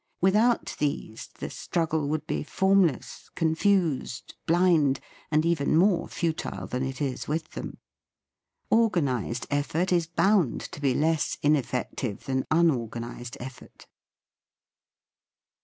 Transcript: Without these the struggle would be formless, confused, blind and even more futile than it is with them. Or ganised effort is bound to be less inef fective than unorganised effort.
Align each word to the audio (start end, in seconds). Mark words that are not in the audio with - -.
Without 0.19 0.75
these 0.79 1.29
the 1.37 1.51
struggle 1.51 2.09
would 2.09 2.25
be 2.25 2.41
formless, 2.41 3.29
confused, 3.35 4.33
blind 4.47 4.99
and 5.29 5.45
even 5.45 5.77
more 5.77 6.07
futile 6.07 6.65
than 6.65 6.81
it 6.81 6.99
is 6.99 7.27
with 7.27 7.51
them. 7.51 7.77
Or 8.71 8.89
ganised 8.89 9.45
effort 9.51 9.91
is 9.93 10.07
bound 10.07 10.61
to 10.71 10.81
be 10.81 10.95
less 10.95 11.37
inef 11.43 11.67
fective 11.69 12.21
than 12.21 12.47
unorganised 12.49 13.37
effort. 13.39 13.85